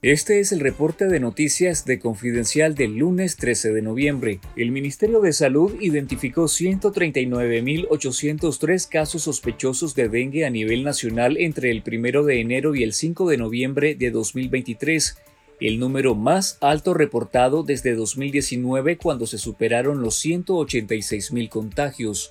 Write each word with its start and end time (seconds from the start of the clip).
Este 0.00 0.38
es 0.38 0.52
el 0.52 0.60
reporte 0.60 1.08
de 1.08 1.18
noticias 1.18 1.84
de 1.84 1.98
Confidencial 1.98 2.76
del 2.76 2.98
lunes 2.98 3.34
13 3.34 3.72
de 3.72 3.82
noviembre. 3.82 4.38
El 4.54 4.70
Ministerio 4.70 5.20
de 5.20 5.32
Salud 5.32 5.74
identificó 5.80 6.44
139.803 6.44 8.88
casos 8.88 9.22
sospechosos 9.22 9.96
de 9.96 10.08
dengue 10.08 10.46
a 10.46 10.50
nivel 10.50 10.84
nacional 10.84 11.36
entre 11.36 11.72
el 11.72 11.82
1 11.84 12.22
de 12.22 12.40
enero 12.40 12.76
y 12.76 12.84
el 12.84 12.92
5 12.92 13.28
de 13.28 13.38
noviembre 13.38 13.96
de 13.96 14.12
2023, 14.12 15.18
el 15.60 15.80
número 15.80 16.14
más 16.14 16.58
alto 16.60 16.94
reportado 16.94 17.64
desde 17.64 17.96
2019 17.96 18.98
cuando 18.98 19.26
se 19.26 19.38
superaron 19.38 20.00
los 20.00 20.24
186.000 20.24 21.48
contagios. 21.48 22.30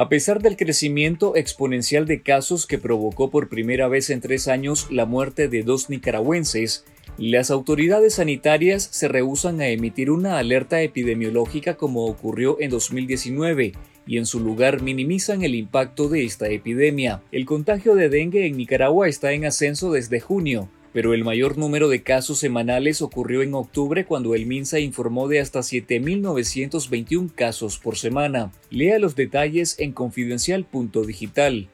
A 0.00 0.08
pesar 0.08 0.40
del 0.40 0.56
crecimiento 0.56 1.36
exponencial 1.36 2.06
de 2.06 2.22
casos 2.22 2.66
que 2.66 2.78
provocó 2.78 3.30
por 3.30 3.50
primera 3.50 3.86
vez 3.86 4.08
en 4.08 4.22
tres 4.22 4.48
años 4.48 4.86
la 4.90 5.04
muerte 5.04 5.46
de 5.46 5.62
dos 5.62 5.90
nicaragüenses, 5.90 6.86
las 7.18 7.50
autoridades 7.50 8.14
sanitarias 8.14 8.82
se 8.82 9.08
rehusan 9.08 9.60
a 9.60 9.68
emitir 9.68 10.10
una 10.10 10.38
alerta 10.38 10.80
epidemiológica 10.80 11.74
como 11.74 12.06
ocurrió 12.06 12.56
en 12.60 12.70
2019 12.70 13.74
y 14.06 14.16
en 14.16 14.24
su 14.24 14.40
lugar 14.40 14.80
minimizan 14.80 15.42
el 15.42 15.54
impacto 15.54 16.08
de 16.08 16.24
esta 16.24 16.48
epidemia. 16.48 17.22
El 17.30 17.44
contagio 17.44 17.94
de 17.94 18.08
dengue 18.08 18.46
en 18.46 18.56
Nicaragua 18.56 19.06
está 19.06 19.32
en 19.32 19.44
ascenso 19.44 19.92
desde 19.92 20.18
junio, 20.18 20.70
pero 20.92 21.14
el 21.14 21.24
mayor 21.24 21.56
número 21.58 21.88
de 21.88 22.02
casos 22.02 22.38
semanales 22.38 23.02
ocurrió 23.02 23.42
en 23.42 23.54
octubre 23.54 24.04
cuando 24.04 24.34
el 24.34 24.46
MINSA 24.46 24.80
informó 24.80 25.28
de 25.28 25.40
hasta 25.40 25.60
7.921 25.60 27.32
casos 27.34 27.78
por 27.78 27.96
semana. 27.96 28.52
Lea 28.70 28.98
los 28.98 29.14
detalles 29.14 29.78
en 29.78 29.92
confidencial.digital. 29.92 31.68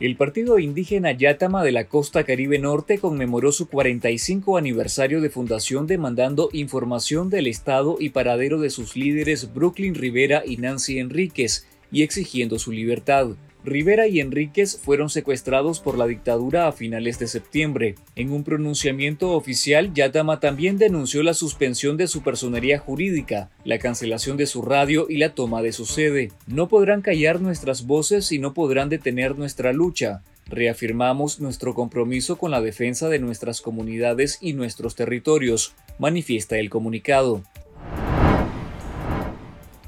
El 0.00 0.16
partido 0.16 0.58
indígena 0.58 1.12
Yatama 1.12 1.62
de 1.62 1.72
la 1.72 1.86
costa 1.86 2.24
Caribe 2.24 2.58
Norte 2.58 2.96
conmemoró 2.98 3.52
su 3.52 3.68
45 3.68 4.56
aniversario 4.56 5.20
de 5.20 5.28
fundación 5.28 5.86
demandando 5.86 6.48
información 6.54 7.28
del 7.28 7.46
estado 7.46 7.98
y 8.00 8.08
paradero 8.08 8.60
de 8.60 8.70
sus 8.70 8.96
líderes 8.96 9.52
Brooklyn 9.52 9.94
Rivera 9.94 10.42
y 10.46 10.56
Nancy 10.56 10.98
Enríquez 10.98 11.66
y 11.92 12.02
exigiendo 12.02 12.58
su 12.58 12.72
libertad. 12.72 13.32
Rivera 13.64 14.06
y 14.06 14.20
Enríquez 14.20 14.78
fueron 14.82 15.10
secuestrados 15.10 15.80
por 15.80 15.98
la 15.98 16.06
dictadura 16.06 16.66
a 16.66 16.72
finales 16.72 17.18
de 17.18 17.26
septiembre. 17.26 17.94
En 18.16 18.32
un 18.32 18.44
pronunciamiento 18.44 19.32
oficial, 19.32 19.92
Yatama 19.92 20.40
también 20.40 20.78
denunció 20.78 21.22
la 21.22 21.34
suspensión 21.34 21.96
de 21.96 22.06
su 22.06 22.22
personería 22.22 22.78
jurídica, 22.78 23.50
la 23.64 23.78
cancelación 23.78 24.36
de 24.36 24.46
su 24.46 24.62
radio 24.62 25.06
y 25.08 25.18
la 25.18 25.34
toma 25.34 25.62
de 25.62 25.72
su 25.72 25.84
sede. 25.84 26.32
No 26.46 26.68
podrán 26.68 27.02
callar 27.02 27.40
nuestras 27.40 27.86
voces 27.86 28.32
y 28.32 28.38
no 28.38 28.54
podrán 28.54 28.88
detener 28.88 29.36
nuestra 29.36 29.72
lucha. 29.72 30.22
Reafirmamos 30.46 31.38
nuestro 31.38 31.74
compromiso 31.74 32.36
con 32.36 32.50
la 32.50 32.60
defensa 32.60 33.08
de 33.08 33.20
nuestras 33.20 33.60
comunidades 33.60 34.38
y 34.40 34.52
nuestros 34.54 34.96
territorios, 34.96 35.74
manifiesta 35.98 36.58
el 36.58 36.70
comunicado. 36.70 37.44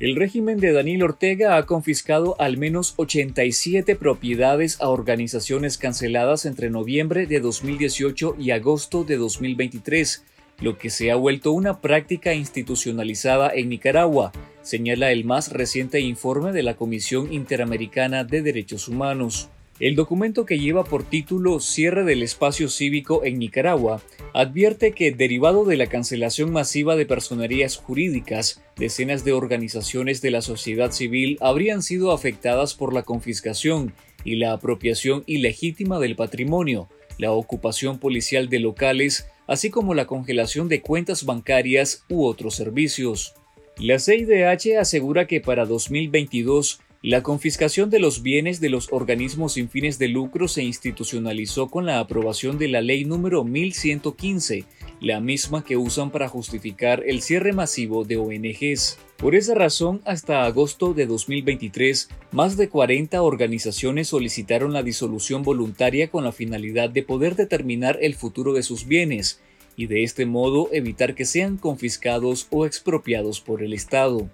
El 0.03 0.17
régimen 0.17 0.59
de 0.59 0.73
Daniel 0.73 1.05
Ortega 1.05 1.57
ha 1.57 1.65
confiscado 1.65 2.35
al 2.41 2.57
menos 2.57 2.95
87 2.97 3.95
propiedades 3.95 4.81
a 4.81 4.89
organizaciones 4.89 5.79
canceladas 5.79 6.45
entre 6.45 6.71
noviembre 6.71 7.29
de 7.29 7.39
2018 7.39 8.35
y 8.37 8.51
agosto 8.51 9.05
de 9.05 9.17
2023, 9.17 10.25
lo 10.59 10.77
que 10.77 10.91
se 10.91 11.13
ha 11.13 11.15
vuelto 11.15 11.53
una 11.53 11.81
práctica 11.81 12.35
institucionalizada 12.35 13.53
en 13.55 13.69
Nicaragua, 13.69 14.33
señala 14.63 15.13
el 15.13 15.25
más 15.25 15.53
reciente 15.53 16.01
informe 16.01 16.51
de 16.51 16.65
la 16.65 16.75
Comisión 16.75 17.33
Interamericana 17.33 18.25
de 18.25 18.43
Derechos 18.43 18.89
Humanos. 18.89 19.51
El 19.83 19.97
documento 19.97 20.47
que 20.47 20.61
lleva 20.61 20.85
por 20.85 21.03
título 21.03 21.59
Cierre 21.59 22.05
del 22.05 22.23
espacio 22.23 22.69
cívico 22.69 23.25
en 23.25 23.41
Nicaragua 23.41 24.01
advierte 24.33 24.93
que, 24.93 25.11
derivado 25.11 25.65
de 25.65 25.77
la 25.77 25.89
cancelación 25.89 26.53
masiva 26.53 26.95
de 26.95 27.05
personerías 27.05 27.79
jurídicas, 27.79 28.63
decenas 28.77 29.25
de 29.25 29.33
organizaciones 29.33 30.23
de 30.23 30.31
la 30.31 30.41
sociedad 30.41 30.93
civil 30.93 31.37
habrían 31.41 31.83
sido 31.83 32.13
afectadas 32.13 32.75
por 32.75 32.95
la 32.95 33.03
confiscación 33.03 33.93
y 34.23 34.37
la 34.37 34.53
apropiación 34.53 35.25
ilegítima 35.27 35.99
del 35.99 36.15
patrimonio, 36.15 36.89
la 37.19 37.33
ocupación 37.33 37.99
policial 37.99 38.49
de 38.49 38.61
locales, 38.61 39.27
así 39.49 39.71
como 39.71 39.95
la 39.95 40.07
congelación 40.07 40.69
de 40.69 40.81
cuentas 40.81 41.25
bancarias 41.25 42.05
u 42.09 42.25
otros 42.25 42.55
servicios. 42.55 43.35
La 43.79 43.99
CIDH 43.99 44.79
asegura 44.79 45.27
que 45.27 45.41
para 45.41 45.67
2022 45.67 46.79
la 47.05 47.25
confiscación 47.25 47.91
de 47.91 47.99
los 47.99 48.23
bienes 48.23 48.61
de 48.61 48.69
los 48.69 48.93
organismos 48.93 49.55
sin 49.55 49.69
fines 49.69 49.99
de 49.99 50.07
lucro 50.07 50.47
se 50.47 50.63
institucionalizó 50.63 51.69
con 51.69 51.85
la 51.85 51.99
aprobación 51.99 52.59
de 52.59 52.69
la 52.69 52.81
ley 52.81 53.05
número 53.05 53.43
1115, 53.43 54.65
la 55.01 55.19
misma 55.19 55.65
que 55.65 55.77
usan 55.77 56.13
para 56.13 56.29
justificar 56.29 57.03
el 57.05 57.21
cierre 57.21 57.53
masivo 57.53 58.05
de 58.05 58.19
ONGs. 58.19 59.01
Por 59.17 59.35
esa 59.35 59.57
razón, 59.57 60.01
hasta 60.05 60.45
agosto 60.45 60.95
de 60.95 61.07
2023, 61.07 62.09
más 62.31 62.57
de 62.57 62.69
40 62.69 63.21
organizaciones 63.21 64.07
solicitaron 64.07 64.73
la 64.73 64.85
disolución 64.85 65.43
voluntaria 65.43 66.09
con 66.09 66.23
la 66.23 66.31
finalidad 66.31 66.89
de 66.89 67.03
poder 67.03 67.35
determinar 67.35 67.99
el 68.01 68.15
futuro 68.15 68.53
de 68.53 68.63
sus 68.63 68.87
bienes 68.87 69.41
y 69.75 69.87
de 69.87 70.05
este 70.05 70.25
modo 70.25 70.69
evitar 70.71 71.17
que 71.17 71.25
sean 71.25 71.57
confiscados 71.57 72.47
o 72.51 72.65
expropiados 72.65 73.41
por 73.41 73.65
el 73.65 73.73
Estado. 73.73 74.31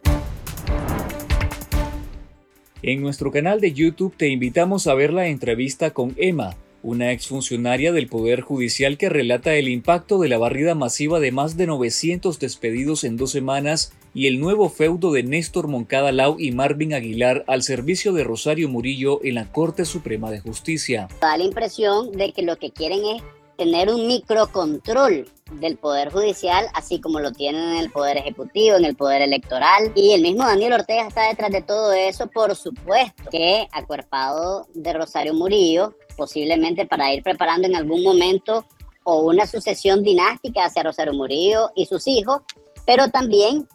En 2.83 3.01
nuestro 3.03 3.33
canal 3.33 3.61
de 3.61 3.73
YouTube 3.73 4.15
te 4.17 4.29
invitamos 4.29 4.87
a 4.87 4.95
ver 4.95 5.13
la 5.13 5.27
entrevista 5.27 5.91
con 5.91 6.15
Emma, 6.17 6.57
una 6.85 7.11
exfuncionaria 7.11 7.91
del 7.91 8.07
Poder 8.07 8.41
Judicial 8.41 8.97
que 8.97 9.09
relata 9.09 9.57
el 9.57 9.69
impacto 9.69 10.21
de 10.21 10.29
la 10.29 10.39
barrida 10.39 10.77
masiva 10.77 11.19
de 11.19 11.33
más 11.33 11.57
de 11.57 11.67
900 11.67 12.39
despedidos 12.39 13.03
en 13.03 13.17
dos 13.17 13.33
semanas 13.33 13.93
y 14.15 14.29
el 14.29 14.39
nuevo 14.39 14.69
feudo 14.69 15.13
de 15.13 15.25
Néstor 15.25 15.67
Moncada 15.67 16.13
Lau 16.13 16.37
y 16.39 16.53
Marvin 16.53 16.95
Aguilar 16.95 17.45
al 17.49 17.65
servicio 17.65 18.13
de 18.13 18.23
Rosario 18.23 18.69
Murillo 18.69 19.25
en 19.25 19.35
la 19.35 19.51
Corte 19.51 19.85
Suprema 19.85 20.31
de 20.31 20.39
Justicia. 20.39 21.09
Da 21.21 21.37
la 21.37 21.45
impresión 21.45 22.13
de 22.13 22.33
que 22.33 22.43
lo 22.43 22.59
que 22.59 22.71
quieren 22.71 23.01
es 23.17 23.23
tener 23.59 23.93
un 23.93 24.07
microcontrol 24.07 25.29
del 25.55 25.77
Poder 25.79 26.13
Judicial, 26.13 26.67
así 26.75 27.01
como 27.01 27.19
lo 27.19 27.33
tienen 27.33 27.71
en 27.71 27.77
el 27.79 27.91
Poder 27.91 28.17
Ejecutivo, 28.17 28.77
en 28.77 28.85
el 28.85 28.95
Poder 28.95 29.21
Electoral. 29.21 29.91
Y 29.97 30.13
el 30.13 30.23
mismo 30.23 30.45
Daniel 30.45 30.75
Ortega 30.75 31.09
está 31.09 31.29
detrás 31.29 31.51
de 31.51 31.63
todo 31.63 31.93
eso, 31.93 32.29
por 32.29 32.55
supuesto, 32.55 33.25
que 33.33 33.67
acuerpado 33.73 34.69
de 34.75 34.93
Rosario 34.93 35.35
Murillo, 35.35 35.97
posiblemente 36.17 36.87
para 36.87 37.13
ir 37.13 37.25
preparando 37.25 37.67
en 37.67 37.75
algún 37.75 38.05
momento 38.05 38.65
o 39.03 39.23
una 39.23 39.47
sucesión 39.47 40.05
dinástica 40.05 40.67
hacia 40.67 40.85
Rosario 40.85 41.15
Murillo 41.15 41.71
y 41.75 41.87
sus 41.87 42.07
hijos, 42.07 42.43
pero 42.87 43.09
también 43.09 43.67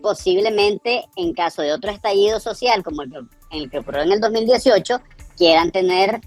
posiblemente 0.00 1.06
en 1.16 1.34
caso 1.34 1.62
de 1.62 1.72
otro 1.72 1.90
estallido 1.90 2.38
social 2.38 2.84
como 2.84 3.02
el, 3.02 3.70
que 3.70 3.78
ocurrió 3.78 4.02
en 4.02 4.12
el 4.12 4.20
2018, 4.20 5.00
quieran 5.36 5.72
tener 5.72 6.20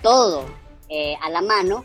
todo 0.00 0.44
eh, 0.88 1.14
a 1.20 1.28
la 1.28 1.42
mano 1.42 1.84